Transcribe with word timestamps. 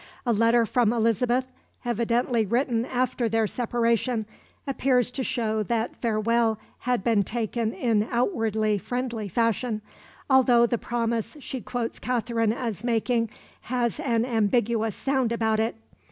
A 0.25 0.33
letter 0.33 0.65
from 0.65 0.91
Elizabeth, 0.91 1.45
evidently 1.85 2.43
written 2.43 2.85
after 2.87 3.29
their 3.29 3.45
separation, 3.45 4.25
appears 4.65 5.11
to 5.11 5.23
show 5.23 5.61
that 5.61 5.95
farewell 5.95 6.57
had 6.79 7.03
been 7.03 7.21
taken 7.21 7.71
in 7.71 8.07
outwardly 8.11 8.79
friendly 8.79 9.27
fashion, 9.27 9.83
although 10.27 10.65
the 10.65 10.79
promise 10.79 11.37
she 11.39 11.61
quotes 11.61 11.99
Katherine 11.99 12.51
as 12.51 12.83
making 12.83 13.29
has 13.69 13.99
an 13.99 14.25
ambiguous 14.25 14.95
sound 14.95 15.31
about 15.31 15.59
it. 15.59 15.75